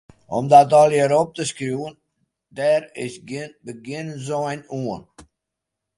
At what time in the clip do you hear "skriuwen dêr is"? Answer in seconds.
1.51-3.15